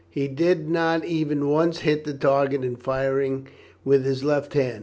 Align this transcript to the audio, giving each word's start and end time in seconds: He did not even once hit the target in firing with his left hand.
He 0.09 0.27
did 0.27 0.67
not 0.67 1.05
even 1.05 1.47
once 1.47 1.81
hit 1.81 2.05
the 2.05 2.13
target 2.15 2.63
in 2.63 2.75
firing 2.75 3.47
with 3.85 4.03
his 4.03 4.23
left 4.23 4.55
hand. 4.55 4.79